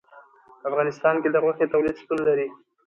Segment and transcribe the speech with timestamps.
[0.59, 2.47] په افغانستان کې د غوښې تولید شتون لري.